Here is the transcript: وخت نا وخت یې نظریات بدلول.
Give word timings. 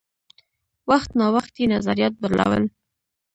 وخت 0.89 1.09
نا 1.19 1.25
وخت 1.35 1.53
یې 1.59 1.65
نظریات 1.73 2.13
بدلول. 2.21 2.63